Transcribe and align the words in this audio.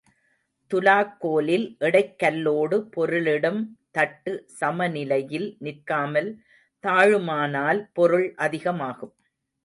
துலாக்கோலில் 0.71 1.65
எடைக் 1.79 2.15
கல்லோடு 2.23 2.77
பொருளிடும் 2.95 3.59
தட்டு 3.91 4.45
சமநிலையில் 4.59 5.55
நிற்காமல் 5.59 6.29
தாழுமானால் 6.83 7.81
பொருள் 7.93 8.33
அதிகமாகும். 8.37 9.13